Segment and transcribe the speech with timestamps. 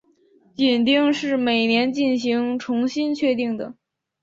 [0.55, 3.75] 紧盯是每年进行重新确定的。